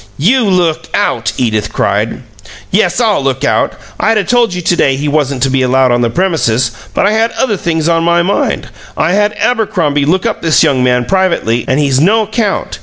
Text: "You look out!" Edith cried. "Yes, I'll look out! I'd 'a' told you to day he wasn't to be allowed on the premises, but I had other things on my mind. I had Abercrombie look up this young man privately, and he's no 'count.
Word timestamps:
"You 0.17 0.45
look 0.45 0.85
out!" 0.95 1.31
Edith 1.37 1.71
cried. 1.71 2.23
"Yes, 2.71 2.99
I'll 2.99 3.21
look 3.23 3.43
out! 3.43 3.73
I'd 3.99 4.17
'a' 4.17 4.23
told 4.23 4.51
you 4.51 4.59
to 4.63 4.75
day 4.75 4.95
he 4.95 5.07
wasn't 5.07 5.43
to 5.43 5.49
be 5.51 5.61
allowed 5.61 5.91
on 5.91 6.01
the 6.01 6.09
premises, 6.09 6.71
but 6.95 7.05
I 7.05 7.11
had 7.11 7.29
other 7.33 7.55
things 7.55 7.87
on 7.87 8.03
my 8.03 8.23
mind. 8.23 8.69
I 8.97 9.11
had 9.11 9.33
Abercrombie 9.37 10.05
look 10.05 10.25
up 10.25 10.41
this 10.41 10.63
young 10.63 10.83
man 10.83 11.05
privately, 11.05 11.65
and 11.67 11.79
he's 11.79 11.99
no 12.01 12.25
'count. 12.25 12.79